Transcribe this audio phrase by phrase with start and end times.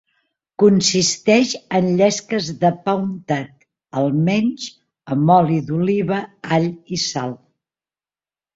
[0.61, 3.67] Consisteix en llesques de pa untat,
[4.03, 4.67] almenys,
[5.17, 6.21] amb oli d’oliva,
[6.59, 7.39] all i sal.